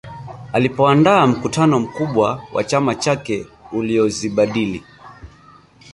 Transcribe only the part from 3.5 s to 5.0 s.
uliozibadili